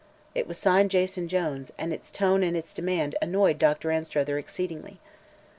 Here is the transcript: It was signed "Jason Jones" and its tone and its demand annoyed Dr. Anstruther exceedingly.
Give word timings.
It 0.33 0.47
was 0.47 0.57
signed 0.57 0.89
"Jason 0.89 1.27
Jones" 1.27 1.71
and 1.77 1.93
its 1.93 2.09
tone 2.09 2.41
and 2.41 2.57
its 2.57 2.73
demand 2.73 3.15
annoyed 3.21 3.59
Dr. 3.59 3.91
Anstruther 3.91 4.39
exceedingly. 4.39 4.99